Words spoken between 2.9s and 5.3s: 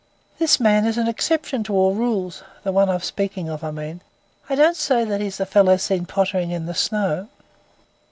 speaking of, I mean. I don't say that